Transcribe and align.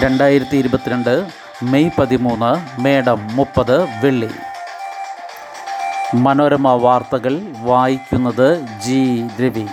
രണ്ടായിരത്തി 0.00 0.56
ഇരുപത്തിരണ്ട് 0.56 1.28
മെയ് 1.62 1.90
പതിമൂന്ന് 1.98 2.80
മേടം 2.80 3.36
മുപ്പത് 3.36 3.82
വെള്ളി. 3.82 4.30
മനോരമ 6.14 6.68
വാർത്തകൾ 6.68 7.42
വായിക്കുന്നത് 7.58 8.60
ജി 8.80 9.26
രവി. 9.42 9.66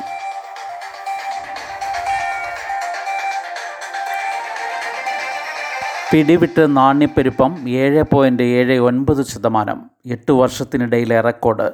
പിടിവിട്ട് 6.13 6.77
നാണ്യപ്പെരുപ്പം 6.77 7.69
ഏഴ് 7.69 8.03
പോയിന്റ് 8.03 8.43
ഏഴ് 8.43 8.79
ഒൻപത് 8.79 9.25
ശതമാനം. 9.25 9.89
എട്ട് 10.05 10.31
വർഷത്തിനിടയിലെ 10.31 11.21
റെക്കോർഡ്. 11.21 11.71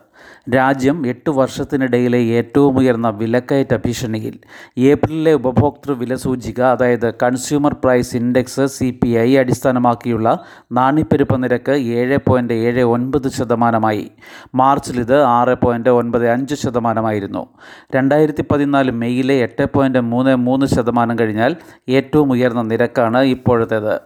രാജ്യം 0.56 1.08
എട്ട് 1.08 1.30
വർഷത്തിനിടയിലെ 1.30 2.18
ഏറ്റവും 2.18 2.78
ഉയർന്ന 2.78 3.10
വിലക്കയറ്റ 3.10 3.76
ഭീഷണിയിൽ 3.76 4.40
ഏപ്രിലിലെ 4.78 5.34
ഉപഭോക്തൃ 5.34 5.92
വില 5.92 6.16
സൂചിക 6.16 6.62
അതായത് 6.62 7.14
consumer 7.24 7.74
price 7.74 8.16
index 8.16 8.66
C 8.66 9.00
P 9.04 9.10
I 9.10 9.38
അടിസ്ഥാനമാക്കിയുള്ള 9.38 10.44
നാണ്യപ്പെരുപ്പ 10.72 11.36
നിരക്ക് 11.36 11.72
ഏഴ് 11.72 12.18
പോയിന്റ് 12.30 12.54
ഏഴ് 12.54 12.84
ഒൻപത് 12.84 13.32
ശതമാനമായി. 13.32 14.12
മാർച്ചിൽ 14.56 15.00
ഇത് 15.00 15.22
ആറ് 15.22 15.58
പോയിന്റ് 15.64 15.90
ഒൻപത് 15.90 16.30
അഞ്ച് 16.30 16.56
ശതമാനമായിരുന്നു. 16.56 17.48
രണ്ടായിരത്തി 17.96 18.44
പതിനാല് 18.52 18.92
മെയ്യിലെ 18.92 19.34
എട്ട് 19.34 19.68
പോയിന്റ് 19.74 20.00
മൂന്ന് 20.00 20.36
മൂന്ന് 20.36 20.66
ശതമാനം 20.66 21.20
കഴിഞ്ഞാൽ 21.20 21.56
ഏറ്റവും 21.90 22.32
ഉയർന്ന 22.32 22.62
നിരക്കാണ് 22.62 23.18
ഇപ്പോഴത്തേത്. 23.18 24.00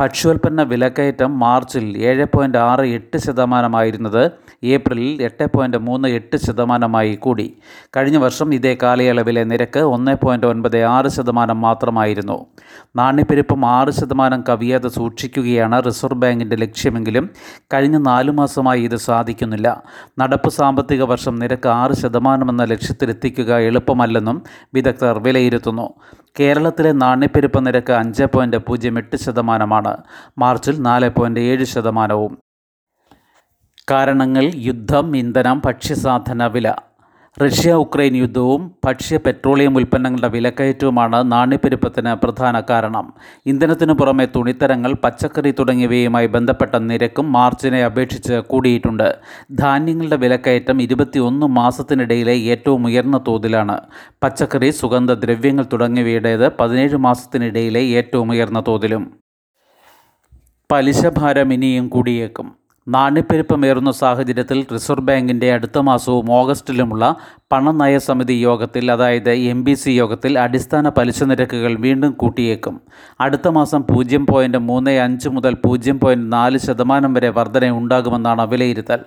ഭക്ഷ്യോൽപ്പന്ന 0.00 0.62
വിലക്കയറ്റം 0.62 1.38
മാർച്ചിൽ 1.38 1.98
ഏഴ് 1.98 2.24
പോയിന്റ് 2.24 2.58
ആറ് 2.58 2.80
എട്ട് 2.80 3.16
ശതമാനമായിരുന്നത് 3.16 4.30
ഏപ്രിലിൽ 4.64 5.22
എട്ട് 5.22 5.44
പോയിന്റ് 5.56 5.78
മൂന്ന് 5.88 6.08
എട്ട് 6.08 6.36
ശതമാനമായി 6.36 7.14
കൂടി. 7.14 7.46
കഴിഞ്ഞ 7.96 8.16
വർഷം 8.16 8.54
ഇതേ 8.54 8.72
കാലയളവിലെ 8.82 9.44
നിരക്ക് 9.44 9.80
ഒന്ന് 9.80 10.16
പോയിന്റ് 10.24 10.46
ഒൻപത് 10.46 10.78
ആറ് 10.94 11.08
ശതമാനം 11.08 11.60
മാത്രമായിരുന്നു. 11.60 12.38
നാണ്യപ്പെരുപ്പം 12.96 13.66
ആറ് 13.66 13.90
ശതമാനം 13.90 14.44
കവിയാതെ 14.48 14.88
സൂക്ഷിക്കുകയാണ് 14.88 15.82
റിസർവ് 15.86 16.20
ബാങ്കിന്റെ 16.20 16.56
ലക്ഷ്യമെങ്കിലും 16.56 17.30
കഴിഞ്ഞ 17.74 17.96
നാലു 17.96 18.32
മാസമായി 18.32 18.82
ഇത് 18.82 18.96
സാധിക്കുന്നില്ല. 18.96 19.82
നടപ്പ് 20.18 20.50
സാമ്പത്തിക 20.50 21.02
വർഷം 21.02 21.36
നിരക്ക് 21.36 21.68
ആറ് 21.68 21.92
ശതമാനമെന്ന 21.92 22.64
ലക്ഷ്യത്തിലെത്തിക്കുക 22.64 23.58
എളുപ്പമല്ലെന്നും 23.70 24.42
വിദഗ്ധർ 24.74 25.18
വിലയിരുത്തുന്നു. 25.18 25.86
കേരളത്തിലെ 26.40 26.92
നാണ്യപ്പെരുപ്പ 26.92 27.58
നിരക്ക് 27.58 27.92
അഞ്ച് 27.92 28.24
പോയിന്റ് 28.24 28.56
പൂജ്യം 28.56 28.98
എട്ട് 28.98 29.16
ശതമാനമാണ്. 29.16 29.96
മാർച്ചിൽ 30.38 30.82
നാല് 30.82 31.10
പോയിന്റ് 31.10 31.40
ഏഴ് 31.40 31.64
ശതമാനവും. 31.64 32.45
കാരണങ്ങൾ 33.90 34.50
യുദ്ധം 34.54 35.16
ഇന്ധനം 35.16 35.62
ഭക്ഷ്യസാധന 35.64 36.46
വില. 36.46 36.74
റഷ്യ 37.44 37.72
ഉക്രൈൻ 37.72 38.16
യുദ്ധവും 38.16 38.74
ഭക്ഷ്യ 38.84 39.16
പെട്രോളിയം 39.16 39.76
ഉൽപ്പന്നങ്ങളുടെ 39.76 40.28
വിലക്കയറ്റവുമാണ് 40.28 41.32
നാണ്യപ്പെരുപ്പത്തിന് 41.32 42.14
പ്രധാന 42.14 42.62
കാരണം. 42.70 43.12
ഇന്ധനത്തിനു 43.46 43.92
പുറമെ 43.92 44.28
തുണിത്തരങ്ങൾ 44.36 44.94
പച്ചക്കറി 44.94 45.50
തുടങ്ങിയവയുമായി 45.50 46.26
ബന്ധപ്പെട്ട 46.26 46.74
നിരക്കും 46.76 47.32
മാർച്ചിനെ 47.32 47.84
അപേക്ഷിച്ച് 47.84 48.32
കൂടിയിട്ടുണ്ട്. 48.32 49.18
ധാന്യങ്ങളുടെ 49.52 50.16
വിലക്കയറ്റം 50.16 50.82
ഇരുപത്തിയൊന്ന് 50.82 51.46
മാസത്തിനിടയിലെ 51.46 52.36
ഏറ്റവും 52.38 52.86
ഉയർന്ന 52.86 53.20
തോതിലാണ്. 53.28 53.80
പച്ചക്കറി 54.22 54.70
സുഗന്ധദ്രവ്യങ്ങൾ 54.70 55.66
തുടങ്ങിയവയുടേത് 55.72 56.56
പതിനേഴ് 56.56 56.96
മാസത്തിനിടയിലെ 56.96 57.80
ഏറ്റവും 57.80 58.30
ഉയർന്ന 58.30 58.62
തോതിലും. 58.68 59.20
പലിശ 60.72 61.06
ഭാരം 61.06 61.52
ഇനിയും 61.52 61.88
കൂടിയേക്കും. 61.88 62.65
നാണ്യപ്പെരുപ്പമേറുന്ന 62.88 63.90
സാഹചര്യത്തിൽ 63.90 64.66
റിസർവ് 64.72 65.06
ബാങ്കിന്റെ 65.06 65.52
അടുത്ത 65.52 65.78
മാസവും 65.78 66.30
ഓഗസ്റ്റിലുമുള്ള 66.30 67.16
പണനയ 67.52 67.98
സമിതി 67.98 68.32
യോഗത്തിൽ 68.32 68.92
അതായത് 68.92 69.30
എം 69.30 69.64
ബി 69.64 69.74
സി 69.74 69.90
യോഗത്തിൽ 69.90 70.38
അടിസ്ഥാന 70.38 70.88
പലിശ 70.88 71.22
നിരക്കുകൾ 71.22 71.74
വീണ്ടും 71.74 72.12
കൂട്ടിയേക്കും. 72.12 72.80
അടുത്ത 73.20 73.48
മാസം 73.48 73.82
പൂജ്യം 73.82 74.26
പോയിന്റ് 74.26 74.58
മൂന്ന് 74.58 74.90
അഞ്ച് 74.90 75.28
മുതൽ 75.28 75.54
പൂജ്യം 75.54 76.00
പോയിന്റ് 76.00 76.32
നാല് 76.32 76.58
ശതമാനം 76.58 77.14
വരെ 77.14 77.28
വർധന 77.28 77.70
ഉണ്ടാകുമെന്നാണ് 77.70 78.46
വിലയിരുത്തൽ. 78.46 78.98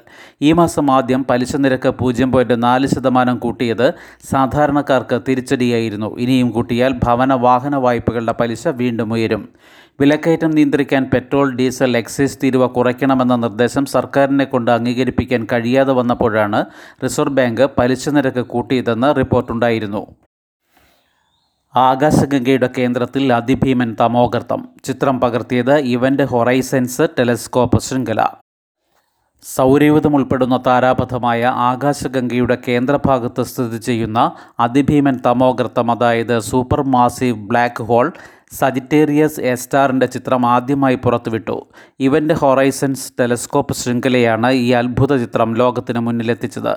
ഈ 0.41 0.51
മാസം 0.51 0.91
ആദ്യം 0.91 1.25
പലിശ 1.29 1.55
നിരക്ക് 1.55 1.89
പൂജ്യം 1.89 2.31
പോയിന്റ് 2.31 2.63
നാല് 2.63 2.87
ശതമാനം 2.87 3.37
കൂട്ടിയത് 3.37 3.93
സാധാരണക്കാർക്ക് 4.29 5.21
തിരിച്ചടിയായിരുന്നു. 5.27 6.17
ഇനിയും 6.17 6.49
കൂട്ടിയാൽ 6.49 6.99
ഭവന 7.03 7.33
വാഹന 7.33 7.75
വായ്പകളുടെ 7.75 8.35
പലിശ 8.39 8.67
വീണ്ടും 8.67 9.13
ഉയരും. 9.13 9.49
വിലക്കയറ്റം 9.99 10.51
നിയന്ത്രിക്കാൻ 10.51 11.09
പെട്രോൾ 11.13 11.55
ഡീസൽ 11.55 11.97
എക്സൈസ് 11.97 12.37
തീരുവ 12.43 12.65
കുറയ്ക്കണമെന്ന 12.67 13.35
നിർദ്ദേശം 13.35 13.85
സർക്കാരിനെ 13.85 14.43
കൊണ്ട് 14.43 14.71
അംഗീകരിപ്പിക്കാൻ 14.71 15.47
കഴിയാതെ 15.51 15.93
വന്നപ്പോഴാണ് 15.93 16.65
റിസർവ് 17.03 17.35
ബാങ്ക് 17.35 17.69
പലിശ 17.77 18.09
നിരക്ക് 18.09 18.39
കൂട്ടിയതെന്ന് 18.39 19.15
റിപ്പോർട്ടുണ്ടായിരുന്നു. 19.15 20.07
ആകാശഗംഗയുടെ 21.75 22.69
കേന്ദ്രത്തിൽ 22.77 23.33
അതിഭീമൻ 23.33 23.95
തമോഗർത്തം. 23.99 24.69
ചിത്രം 24.83 25.19
പകർത്തിയത് 25.19 25.75
ഇവന്റ് 25.77 26.23
ഹൊറൈസൻസ് 26.23 27.07
ടെലസ്കോപ്പ് 27.19 27.81
ശൃംഖല. 27.81 28.21
സൗരയൂഥം 29.43 30.15
ഉൾപ്പെടുന്ന 30.15 30.59
താരാപഥമായ 30.67 31.41
ആകാശഗംഗയുടെ 31.45 32.57
കേന്ദ്രഭാഗത്ത് 32.67 33.43
സ്ഥിതി 33.43 33.77
ചെയ്യുന്ന 33.77 34.31
അതിഭീമൻ 34.59 35.19
തമോഗർത്തം 35.25 35.91
അതായത് 35.91 36.39
super 36.39 36.81
massive 36.81 37.47
black 37.47 37.83
hole 37.83 38.11
Sagittarius 38.51 39.41
A 39.41 39.55
സ്റ്റാറിന്റെ 39.55 40.05
ചിത്രം 40.05 40.45
ആദ്യമായി 40.45 40.95
പുറത്തുവിട്ടു. 40.95 41.57
ഇവന്റ് 41.99 42.33
ഹൊറൈസൻസ് 42.33 43.13
ടെലസ്കോപ്പ് 43.19 43.73
ശൃംഖലയാണ് 43.73 44.51
ഈ 44.51 44.71
അത്ഭുത 44.71 45.17
ചിത്രം 45.17 45.55
ലോകത്തിന് 45.55 45.99
മുന്നിലെത്തിച്ചത്. 45.99 46.73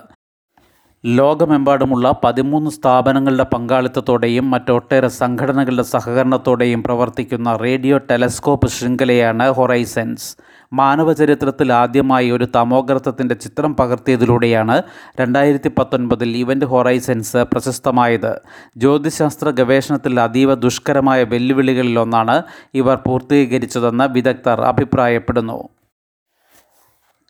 ലോകമെമ്പാടുമുള്ള 1.06 2.20
പതിമൂന്ന് 2.24 2.70
സ്ഥാപനങ്ങളുടെ 2.70 3.46
പങ്കാളിത്തത്തോടെയും 3.54 4.50
മറ്റൊട്ടേറെ 4.50 5.08
സംഘടനകളുടെ 5.08 5.82
സഹകരണത്തോടെയും 5.82 6.82
പ്രവർത്തിക്കുന്ന 6.82 7.56
റേഡിയോ 7.56 7.98
ടെലസ്കോപ്പ് 7.98 8.68
ശൃംഖലയാണ് 8.68 9.50
ഹൊറൈസൻസ് 9.50 10.28
മാനവചരിത്രത്തിൽ 10.72 11.72
ആദ്യമായി 11.72 12.30
ഒരു 12.30 12.46
തമോഗർത്തത്തിന്റെ 12.56 13.34
ചിത്രം 13.34 13.76
പകർത്തിയതിലൂടെയാണ് 13.76 14.82
രണ്ടായിരത്തി 15.20 15.70
പത്തൊൻപതിൽ 15.78 16.36
ഇവന്റ് 16.36 16.64
ഹൊറൈസൻസ് 16.64 17.36
പ്രശസ്തമായത്. 17.36 18.40
ജ്യോതിശാസ്ത്ര 18.76 19.50
ഗവേഷണത്തിൽ 19.50 20.20
അതീവ 20.20 20.54
ദുഷ്കരമായ 20.54 21.24
വെല്ലുവിളികളിലൊന്നാണ് 21.24 22.42
ഇവർ 22.74 22.96
പൂർത്തീകരിച്ചതെന്ന് 22.96 24.04
വിദഗ്ധർ 24.04 24.60
അഭിപ്രായപ്പെടുന്നു. 24.60 25.68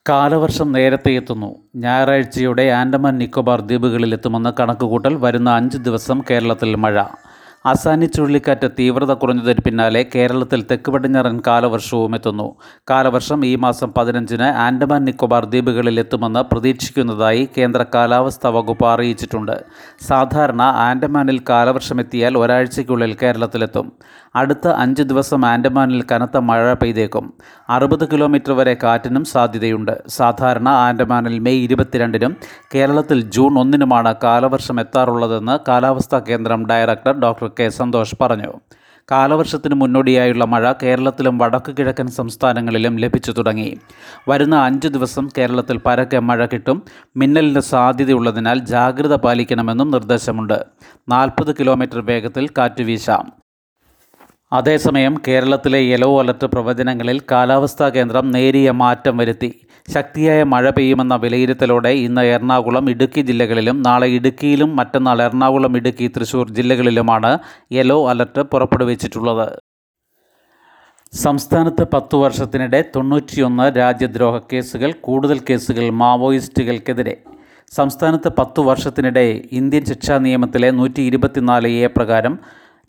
കാലവർഷം 0.08 0.72
നേരത്തെ 0.72 1.10
എത്തുന്നു. 1.10 1.56
ഞായറാഴ്ചയോടെ 1.76 2.70
ആൻഡമാൻ 2.70 3.19
നിക്കോബാർ 3.19 3.60
ദ്വീപുകളിലെത്തുമെന്ന 3.60 4.52
കണക്കുകൂട്ടൽ 4.60 5.14
വരുന്ന 5.14 5.50
അഞ്ച് 5.50 5.78
ദിവസം 5.78 6.22
കേരളത്തിൽ 6.31 6.75
മഴ. 6.75 7.02
അസാനി 7.66 8.06
ചുഴലിക്കാറ്റ് 8.06 8.68
തീവ്രത 8.78 9.12
കുറഞ്ഞതിന് 9.12 9.60
പിന്നാലെ 9.60 10.06
കേരളത്തിൽ 10.14 10.64
തെക്ക് 10.70 10.90
പടിഞ്ഞാറൻ 10.90 11.42
കാലവർഷവും 11.46 12.14
എത്തുന്നു. 12.14 12.56
കാലവർഷം 12.90 13.46
ഈ 13.46 13.56
മാസം 13.56 13.92
പതിനഞ്ചിന് 13.92 14.42
ആൻഡമാൻ 14.42 15.04
നിക്കോബാർ 15.04 15.44
ദ്വീപുകളിൽ 15.44 16.00
എത്തുമെന്ന് 16.00 16.40
പ്രതീക്ഷിക്കുന്നതായി 16.40 17.48
കേന്ദ്ര 17.58 17.84
കാലാവസ്ഥാ 17.94 18.50
വകുപ്പ് 18.50 18.86
അറിയിച്ചിട്ടുണ്ട്. 18.86 19.64
സാധാരണ 20.08 20.62
ആൻഡമാനിൽ 20.62 21.40
കാലവർഷമെത്തിയാൽ 21.48 22.38
ഒരാഴ്ചയ്ക്കുള്ളിൽ 22.38 23.16
കേരളത്തിലെത്തും. 23.22 23.92
അടുത്ത 24.34 24.69
അഞ്ച് 24.69 25.03
ദിവസം 25.03 25.47
ആൻഡമാനിൽ 25.47 26.04
കനത്ത 26.12 26.37
മഴ 26.37 26.72
പെയ്തേക്കും. 26.72 27.34
അറുപത് 27.69 28.12
കിലോമീറ്റർ 28.12 28.53
വരെ 28.53 28.76
കാറ്റിനും 28.82 29.25
സാധ്യതയുണ്ട്. 29.25 30.03
സാധാരണ 30.09 30.69
ആൻഡമാനിൽ 30.69 31.38
മെയ് 31.38 31.62
ഇരുപത്തിരണ്ടിനും 31.62 32.37
കേരളത്തിൽ 32.75 33.20
ജൂൺ 33.20 33.59
ഒന്നിനുമാണ് 33.59 34.15
കാലവർഷം 34.22 34.81
എത്താറുള്ളതെന്ന് 34.81 35.59
കാലാവസ്ഥാ 35.69 36.19
കേന്ദ്രം 36.19 36.66
ഡയറക്ടർ 36.66 37.20
ഡോക്ടർ 37.20 37.50
കെ 37.60 37.69
സന്തോഷ് 37.69 38.15
പറഞ്ഞു. 38.20 38.53
കാലവർഷത്തിന് 39.10 39.75
മുന്നോടിയായുള്ള 39.75 40.44
മഴ 40.44 40.72
കേരളത്തിലും 40.72 41.38
വടക്ക് 41.38 41.75
കിഴക്കൻ 41.78 42.06
സംസ്ഥാനങ്ങളിലും 42.06 42.97
ലഭിച്ചു 42.97 43.32
തുടങ്ങി. 43.32 43.78
വരുന്ന 44.28 44.56
അഞ്ച് 44.56 44.88
ദിവസം 44.88 45.28
കേരളത്തിൽ 45.38 45.81
പരക്കെ 45.87 46.19
മഴ 46.19 46.47
കിട്ടും. 46.47 46.82
മിന്നലിന് 47.16 47.60
സാധ്യതയുള്ളതിനാൽ 47.60 48.59
ജാഗ്രത 48.59 49.14
പാലിക്കണമെന്നും 49.14 49.91
നിർദ്ദേശമുണ്ട്. 49.91 50.64
നാൽപ്പത് 51.09 51.54
കിലോമീറ്റർ 51.54 52.00
വേഗത്തിൽ 52.00 52.49
കാറ്റ് 52.58 52.82
വീശാം. 52.82 53.41
അതേസമയം 54.52 55.20
കേരളത്തിലെ 55.28 55.78
യെല്ലോ 55.78 56.20
അലർട്ട് 56.20 56.46
പ്രവചനങ്ങളിൽ 56.46 57.20
കാലാവസ്ഥാ 57.31 57.88
കേന്ദ്രം 57.88 58.31
നേരിയ 58.31 58.70
മാറ്റം 58.70 59.16
വരുത്തി. 59.16 59.60
ശക്തിയായ 59.94 60.43
മഴ 60.43 60.70
പെയ്യുമെന്ന 60.70 61.14
വിലയിരുത്തലോടെ 61.14 61.88
ഇന്ന് 61.88 62.20
എറണാകുളം 62.20 62.90
ഇടുക്കി 62.90 63.20
ജില്ലകളിലും 63.20 63.82
നാളെ 63.82 64.06
ഇടുക്കിയിലും 64.06 64.76
മറ്റന്നാൾ 64.76 65.22
എറണാകുളം 65.22 65.76
ഇടുക്കി 65.76 66.12
തൃശൂർ 66.16 66.50
ജില്ലകളിലുമാണ് 66.50 67.38
യെല്ലോ 67.72 68.08
അലർട്ട് 68.08 68.40
പുറപ്പെടുവിച്ചിട്ടുള്ളത്. 68.40 69.58
സംസ്ഥാനത്ത് 71.12 71.84
പത്തു 71.94 72.16
വർഷത്തിനിടെ 72.16 72.84
തൊണ്ണൂറ്റിയൊന്ന് 72.96 73.76
രാജ്യദ്രോഹ 73.76 74.40
കേസുകൾ 74.52 74.93
കൂടുതൽ 74.93 75.40
കേസുകൾ 75.50 75.90
മാവോയിസ്റ്റുകൾക്കെതിരെ. 75.90 77.16
സംസ്ഥാനത്ത് 77.72 78.28
പത്തു 78.28 78.62
വർഷത്തിനിടെ 78.62 79.43
ഇന്ത്യൻ 79.52 79.84
ശിക്ഷാ 79.84 80.19
നിയമത്തിലെ 80.19 80.70
നൂറ്റി 80.70 81.02
ഇരുപത്തിനാല് 81.02 81.69
എ 81.69 81.87
പ്രകാരം 81.87 82.38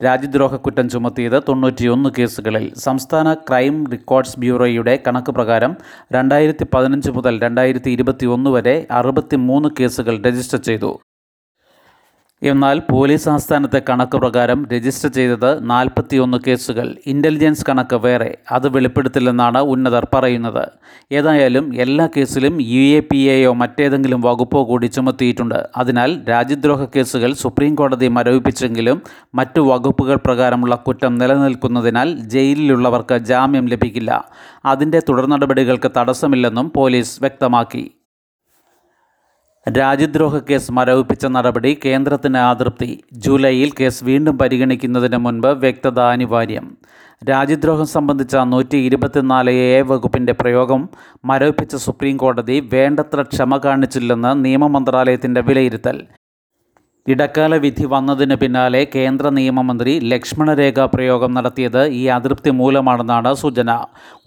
രാജ്യദ്രോഹ 0.05 0.55
കുറ്റം 0.55 0.85
ചുമത്തിയത് 0.89 1.35
തൊണ്ണൂറ്റിയൊന്ന് 1.47 2.09
കേസുകളിൽ. 2.17 2.65
സംസ്ഥാന 2.85 3.33
ക്രൈം 3.47 3.75
റെക്കോർഡ്സ് 3.91 4.39
ബ്യൂറോയുടെ 4.39 4.95
കണക്ക് 5.07 5.31
പ്രകാരം 5.31 5.73
രണ്ടായിരത്തി 6.15 6.65
പതിനഞ്ച് 6.73 7.11
മുതൽ 7.17 7.33
രണ്ടായിരത്തി 7.43 7.91
ഇരുപത്തി 7.95 8.25
ഒന്ന് 8.35 8.49
വരെ 8.49 8.75
അറുപത്തി 8.99 9.39
മൂന്ന് 9.49 9.69
കേസുകൾ 9.79 10.15
രജിസ്റ്റർ 10.27 10.61
ചെയ്തു. 10.69 10.91
എന്നാൽ 12.45 12.81
പോലീസ് 12.91 13.29
ആസ്ഥാനത്തെ 13.29 13.81
കണക്ക് 13.89 14.17
പ്രകാരം 14.17 14.67
രജിസ്റ്റർ 14.73 15.09
ചെയ്തത് 15.09 15.69
നാൽപ്പത്തിയൊന്ന് 15.69 16.37
കേസുകൾ. 16.47 16.95
ഇന്റലിജൻസ് 17.07 17.65
കണക്ക് 17.69 17.95
വേറെ. 17.95 18.37
അത് 18.51 18.67
വെളിപ്പെടുത്തില്ലെന്നാണ് 18.69 19.57
ഉന്നതർ 19.57 20.07
പറയുന്നത്. 20.13 20.69
ഏതായാലും 21.11 21.75
എല്ലാ 21.75 22.09
കേസിലും 22.17 22.57
യു 22.61 22.95
എ 22.95 22.99
പി 22.99 23.17
എയോ 23.17 23.53
മറ്റേതെങ്കിലും 23.53 24.21
വകുപ്പോ 24.21 24.63
കൂടി 24.63 24.85
ചുമത്തിയിട്ടുണ്ട്. 24.85 25.67
അതിനാൽ 25.77 26.21
രാജ്യദ്രോഹ 26.29 26.83
കേസുകൾ 26.95 27.33
സുപ്രീം 27.33 27.75
കോടതി 27.75 28.07
മരവിപ്പിച്ചെങ്കിലും 28.07 29.01
മറ്റു 29.35 29.61
വകുപ്പുകൾ 29.61 30.15
പ്രകാരമുള്ള 30.15 30.75
കുറ്റം 30.75 31.17
നിലനിൽക്കുന്നതിനാൽ 31.17 32.15
ജയിലിലുള്ളവർക്ക് 32.15 33.17
ജാമ്യം 33.17 33.65
ലഭിക്കില്ല. 33.65 34.25
അതിന്റെ 34.65 35.01
തുടർനടപടികൾക്ക് 35.09 35.91
തടസ്സമില്ലെന്നും 35.97 36.71
പോലീസ് 36.75 37.21
വ്യക്തമാക്കി. 37.21 37.91
രാജ്യദ്രോഹ 39.67 40.37
കേസ് 40.37 40.71
മരവിപ്പിച്ച 40.71 41.25
നടപടി 41.25 41.79
കേന്ദ്രത്തിന് 41.85 42.37
അതൃപ്തി. 42.37 43.03
ജൂലൈയിൽ 43.13 43.71
കേസ് 43.79 44.03
വീണ്ടും 44.03 44.37
പരിഗണിക്കുന്നതിന് 44.37 45.17
മുൻപ് 45.17 45.47
വ്യക്തത 45.47 45.99
അനിവാര്യം. 45.99 46.77
രാജ്യദ്രോഹം 47.29 47.85
സംബന്ധിച്ച 47.85 48.35
നൂറ്റി 48.35 48.77
ഇരുപത്തിനാല് 48.77 49.51
എ 49.51 49.81
വകുപ്പിന്റെ 49.81 50.33
പ്രയോഗം 50.33 50.89
മരവിപ്പിച്ച 51.25 51.75
സുപ്രീം 51.75 52.17
കോടതി 52.17 52.69
വേണ്ടത്ര 52.73 53.21
ക്ഷമ 53.21 53.57
കാണിച്ചില്ലെന്ന് 53.57 54.45
നിയമമന്ത്രാലയത്തിന്റെ 54.45 55.41
വിലയിരുത്തൽ. 55.41 56.03
ഇടക്കാല 57.07 57.55
വിധി 57.55 57.85
വന്നതിന് 57.85 58.35
പിന്നാലെ 58.35 58.87
കേന്ദ്ര 58.93 59.29
നിയമമന്ത്രി 59.29 59.93
ലക്ഷ്മണരേഖ 60.11 60.79
പ്രയോഗം 60.79 61.33
നടത്തിയത് 61.33 61.87
ഈ 62.01 62.05
അതൃപ്തി 62.07 62.49
മൂലമാണെന്നാണ് 62.49 63.33
സൂചന. 63.33 63.71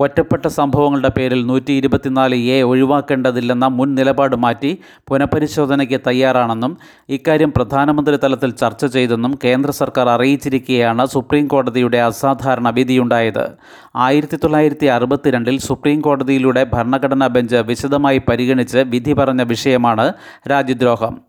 ഒറ്റപ്പെട്ട 0.05 0.46
സംഭവങ്ങളുടെ 0.46 1.08
പേരിൽ 1.08 1.46
നൂറ്റി 1.46 1.73
ഇരുപത്തിനാല് 1.73 2.37
എ 2.56 2.62
ഒഴിവാക്കേണ്ടതില്ലെന്ന 2.62 3.67
മുൻ 3.67 3.94
നിലപാട് 3.94 4.37
മാറ്റി 4.37 4.73
പുനഃപരിശോധനയ്ക്ക് 5.08 6.00
തയ്യാറാണെന്നും 6.08 6.76
ഇക്കാര്യം 7.08 7.52
പ്രധാനമന്ത്രി 7.56 8.17
തലത്തിൽ 8.25 8.50
ചർച്ച 8.62 8.84
ചെയ്തെന്നും 8.96 9.38
കേന്ദ്ര 9.44 9.70
സർക്കാർ 9.70 10.08
അറിയിച്ചിരിക്കുകയാണ് 10.08 11.06
സുപ്രീം 11.06 11.46
കോടതിയുടെ 11.46 11.99
അസാധാരണ 11.99 12.70
വിധിയുണ്ടായത്. 12.70 13.44
ആയിരത്തി 13.96 14.37
തൊള്ളായിരത്തി 14.37 14.87
അറുപത്തിരണ്ടിൽ 14.87 15.58
സുപ്രീം 15.58 16.00
കോടതിയിലൂടെ 16.00 16.64
ഭരണഘടനാ 16.75 17.26
ബെഞ്ച് 17.26 17.56
വിശദമായി 17.56 18.19
പരിഗണിച്ച് 18.19 18.78
വിധി 18.78 19.12
പറഞ്ഞ 19.12 19.43
വിഷയമാണ് 19.43 20.12
രാജ്യദ്രോഹം. 20.49 21.25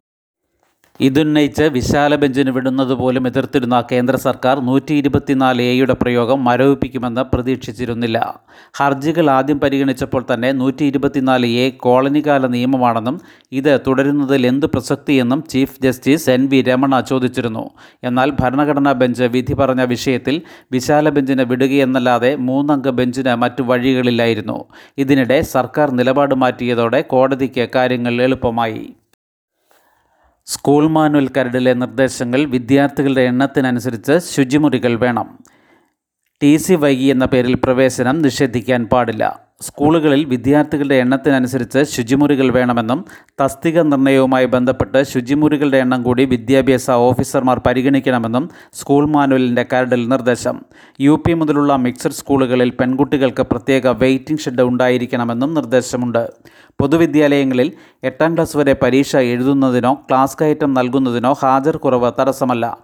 ഇതുന്നയിച്ച് 1.00 1.64
വിശാല 1.64 2.16
ബെഞ്ചിന് 2.16 2.50
വിടുന്നത് 2.50 2.94
പോലും 2.94 3.28
എതിർത്തിരുന്ന 3.28 3.84
കേന്ദ്ര 3.92 4.16
സർക്കാർ 4.16 4.60
നൂറ്റി 4.60 4.94
ഇരുപത്തിനാല് 4.94 5.62
എയുടെ 5.62 5.94
പ്രയോഗം 5.94 6.44
മരവിപ്പിക്കുമെന്ന് 6.44 7.22
പ്രതീക്ഷിച്ചിരുന്നില്ല. 7.22 8.40
ഹർജികൾ 8.76 9.30
ആദ്യം 9.30 9.60
പരിഗണിച്ചപ്പോൾ 9.60 10.26
തന്നെ 10.34 10.52
നൂറ്റി 10.52 10.86
ഇരുപത്തിനാല് 10.86 11.48
എ 11.48 11.70
കോളനികാല 11.70 12.48
നിയമമാണെന്നും 12.48 13.22
ഇത് 13.52 13.82
തുടരുന്നതിൽ 13.88 14.48
എന്ത് 14.48 14.66
പ്രസക്തിയെന്നും 14.66 15.44
chief 15.50 15.84
justice 15.84 16.30
N 16.30 16.48
V 16.48 16.62
Ramana 16.62 17.00
ചോദിച്ചിരുന്നു. 17.00 17.70
എന്നാൽ 18.04 18.32
ഭരണഘടനാ 18.42 18.92
ബെഞ്ച് 18.92 19.24
വിധി 19.24 19.54
പറഞ്ഞ 19.54 19.82
വിഷയത്തിൽ 19.82 20.42
വിശാല 20.72 21.10
ബെഞ്ചിന് 21.10 21.42
വിടുകയെന്നല്ലാതെ 21.42 22.36
മൂന്നംഗ 22.36 22.90
ബെഞ്ചിന് 22.90 23.36
മറ്റു 23.36 23.64
വഴികളില്ലായിരുന്നു. 23.64 24.66
ഇതിനിടെ 24.98 25.42
സർക്കാർ 25.42 25.92
നിലപാട് 25.92 26.36
മാറ്റിയതോടെ 26.36 27.02
കോടതിക്ക് 27.02 27.70
കാര്യങ്ങൾ 27.76 28.22
എളുപ്പമായി. 28.22 28.97
സ്കൂൾ 30.50 30.88
മാനുവൽ 30.88 31.28
കരടിലെ 31.28 31.74
നിർദ്ദേശങ്ങൾ 31.74 32.46
വിദ്യാർത്ഥികളുടെ 32.46 33.22
എണ്ണത്തിനനുസരിച്ച് 33.22 34.20
ശുചിമുറികൾ 34.34 35.00
വേണം. 35.00 35.40
ടി 36.42 36.58
സി 36.58 36.74
വൈകി 36.74 37.04
എന്ന 37.04 37.26
പേരിൽ 37.26 37.56
പ്രവേശനം 37.56 38.22
നിഷേധിക്കാൻ 38.22 38.86
പാടില്ല. 38.86 39.47
സ്കൂളുകളിൽ 39.62 40.26
വിദ്യാർത്ഥികളുടെ 40.26 40.96
എണ്ണത്തിനനുസരിച്ച് 40.96 41.84
ശുചിമുറികൾ 41.84 42.52
വേണമെന്നും 42.52 43.06
തസ്തിക 43.42 43.82
നിർണയവുമായി 43.82 44.46
ബന്ധപ്പെട്ട് 44.46 45.04
ശുചിമുറികളുടെ 45.04 45.78
എണ്ണം 45.78 46.04
കൂടി 46.04 46.26
വിദ്യാഭ്യാസ 46.26 46.92
ഓഫീസർമാർ 46.92 47.62
പരിഗണിക്കണമെന്നും 47.66 48.50
സ്കൂൾ 48.74 49.06
മാനുവലിന്റെ 49.06 49.66
കരടിൽ 49.74 50.10
നിർദ്ദേശം. 50.10 50.62
യു 51.02 51.24
പി 51.28 51.34
മുതലുള്ള 51.34 51.76
മിക്സഡ് 51.76 52.12
സ്കൂളുകളിൽ 52.12 52.70
പെൺകുട്ടികൾക്ക് 52.70 53.42
പ്രത്യേക 53.42 53.88
വെയിറ്റിംഗ് 53.88 54.40
ഷെഡ് 54.40 54.62
ഉണ്ടായിരിക്കണമെന്നും 54.62 55.54
നിർദ്ദേശമുണ്ട്. 55.54 56.32
പൊതുവിദ്യാലയങ്ങളിൽ 56.82 57.72
എട്ടാം 58.04 58.34
ക്ലാസ് 58.36 58.58
വരെ 58.58 58.76
പരീക്ഷ 58.82 59.16
എഴുതുന്നതിനോ 59.16 59.94
ക്ലാസ് 59.94 60.38
കയറ്റം 60.42 60.74
നൽകുന്നതിനോ 60.74 61.34
ഹാജർ 61.34 61.78
കുറവ് 61.78 62.12
തടസ്സമല്ല. 62.20 62.78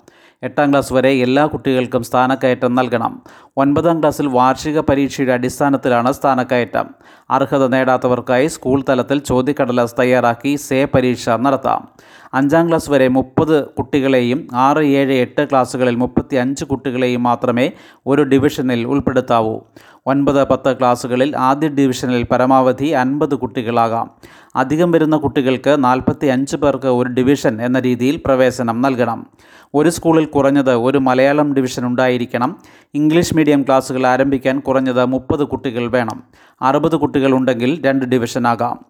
എട്ടാം 0.43 0.69
ക്ലാസ് 0.71 0.93
വരെ 0.93 1.09
എല്ലാ 1.09 1.45
കുട്ടികൾക്കും 1.45 2.03
സ്ഥാനക്കയറ്റം 2.03 2.75
നൽകണം. 2.75 3.21
ഒൻപതാം 3.57 3.99
ക്ലാസ്സിൽ 3.99 4.27
വാർഷിക 4.27 4.79
പരീക്ഷയുടെ 4.79 5.33
അടിസ്ഥാനത്തിലാണ് 5.33 6.13
സ്ഥാനക്കയറ്റം. 6.13 6.87
അർഹത 7.29 7.67
നേടാത്തവർക്കായി 7.67 8.47
സ്കൂൾ 8.47 8.83
തലത്തിൽ 8.89 9.19
ചോദ്യക്കടലാസ് 9.19 9.95
തയ്യാറാക്കി 9.99 10.55
സേ 10.55 10.85
പരീക്ഷ 10.85 11.29
നടത്താം. 11.29 11.87
അഞ്ചാം 12.33 12.67
ക്ലാസ് 12.67 12.91
വരെ 12.91 13.07
മുപ്പത് 13.07 13.67
കുട്ടികളെയും 13.67 14.47
ആറ് 14.53 14.77
ഏഴ് 14.77 15.13
എട്ട് 15.13 15.49
ക്ലാസ്സുകളിൽ 15.49 15.95
മുപ്പത്തി 15.95 16.35
അഞ്ച് 16.35 16.65
കുട്ടികളെയും 16.65 17.23
മാത്രമേ 17.23 17.71
ഒരു 18.07 18.21
ഡിവിഷനിൽ 18.21 18.87
ഉൾപ്പെടുത്താവൂ. 18.87 19.59
ഒൻപത് 20.07 20.47
പത്ത് 20.47 20.77
ക്ലാസ്സുകളിൽ 20.77 21.37
ആദ്യ 21.37 21.67
ഡിവിഷനിൽ 21.67 22.23
പരമാവധി 22.23 22.85
അൻപത് 22.85 23.35
കുട്ടികളാകാം. 23.35 24.11
അധികം 24.55 24.91
വരുന്ന 24.91 25.17
കുട്ടികൾക്ക് 25.17 25.83
നാൽപ്പത്തി 25.83 26.27
അഞ്ച് 26.27 26.55
പേർക്ക് 26.55 26.87
ഒരു 26.87 27.09
ഡിവിഷൻ 27.09 27.61
എന്ന 27.61 27.79
രീതിയിൽ 27.79 28.21
പ്രവേശനം 28.25 28.81
നൽകണം. 28.81 29.27
ഒരു 29.75 29.89
സ്കൂളിൽ 29.89 30.25
കുറഞ്ഞത് 30.25 30.75
ഒരു 30.75 30.97
മലയാളം 30.97 31.53
ഡിവിഷൻ 31.53 31.87
ഉണ്ടായിരിക്കണം. 31.87 32.59
ഇംഗ്ലീഷ് 32.95 33.35
മീഡിയം 33.35 33.61
ക്ലാസ്സുകൾ 33.61 34.07
ആരംഭിക്കാൻ 34.07 34.59
കുറഞ്ഞത് 34.59 35.05
മുപ്പത് 35.05 35.43
കുട്ടികൾ 35.43 35.91
വേണം. 35.91 36.23
അറുപത് 36.61 36.95
കുട്ടികൾ 36.95 37.33
ഉണ്ടെങ്കിൽ 37.33 37.85
രണ്ട് 37.85 38.05
ഡിവിഷനാകാം 38.05 38.85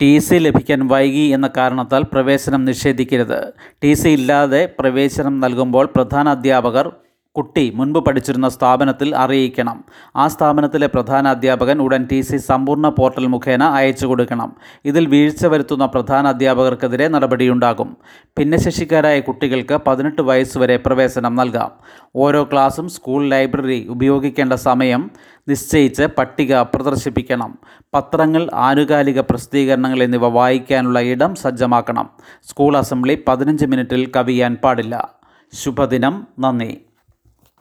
ടി 0.00 0.18
സി 0.18 0.34
ലഭിക്കാൻ 0.34 0.86
വൈകി 0.86 1.26
എന്ന 1.28 1.50
കാരണത്താൽ 1.56 2.02
പ്രവേശനം 2.12 2.64
നിഷേധിക്കരുത്. 2.64 3.52
ടി 3.82 3.94
സി 3.94 4.08
ഇല്ലാതെ 4.08 4.74
പ്രവേശനം 4.78 5.40
നൽകുമ്പോൾ 5.40 5.86
പ്രധാന 5.86 6.28
അധ്യാപകർ 6.28 6.92
കുട്ടി 7.36 7.72
മുൻപ് 7.74 7.98
പഠിച്ചിരുന്ന 7.98 8.48
സ്ഥാപനത്തിൽ 8.48 9.16
അറിയിക്കണം. 9.16 9.84
ആ 10.16 10.28
സ്ഥാപനത്തിലെ 10.28 10.86
പ്രധാന 10.86 11.28
അധ്യാപകൻ 11.28 11.78
ഉടൻ 11.78 12.08
ടി 12.12 12.20
സി 12.20 12.36
സമ്പൂർണ 12.36 12.88
പോർട്ടൽ 12.88 13.26
മുഖേന 13.26 13.62
അയച്ചു 13.62 14.06
കൊടുക്കണം. 14.06 14.56
ഇതിൽ 14.84 15.06
വീഴ്ച 15.06 15.46
വരുത്തുന്ന 15.46 15.86
പ്രധാന 15.86 16.26
അധ്യാപകർക്കെതിരെ 16.26 17.08
നടപടിയുണ്ടാകും. 17.08 17.96
ഭിന്നശേഷിക്കാരായ 18.38 19.20
കുട്ടികൾക്ക് 19.20 19.80
പതിനെട്ട് 19.86 20.22
വയസ്സ് 20.22 20.58
വരെ 20.58 20.76
പ്രവേശനം 20.76 21.34
നൽകാം. 21.34 21.70
ഓരോ 22.16 22.44
ക്ലാസും 22.44 22.88
സ്കൂൾ 22.88 23.26
ലൈബ്രറി 23.26 23.86
ഉപയോഗിക്കേണ്ട 23.86 24.52
സമയം 24.52 25.10
നിശ്ചയിച്ച് 25.48 26.02
പട്ടിക 26.02 26.56
പ്രദർശിപ്പിക്കണം. 26.56 27.58
പത്രങ്ങൾ 27.94 28.50
ആനുകാലിക 28.54 29.20
പ്രസിദ്ധീകരണങ്ങൾ 29.20 30.02
എന്നിവ 30.02 30.26
വായിക്കാനുള്ള 30.26 31.00
ഇടം 31.00 31.34
സജ്ജമാക്കണം. 31.34 32.10
സ്കൂൾ 32.48 32.76
അസംബ്ലി 32.76 33.22
പതിനഞ്ച് 33.28 33.66
മിനിറ്റിൽ 33.66 34.10
കവിയാൻ 34.16 34.56
പാടില്ല. 34.64 35.08
ശുഭദിനം. 35.52 36.26
നന്ദി. 36.40 36.80